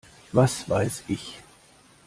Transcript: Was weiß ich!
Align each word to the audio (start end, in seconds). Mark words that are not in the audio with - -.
Was 0.31 0.67
weiß 0.67 1.03
ich! 1.09 1.37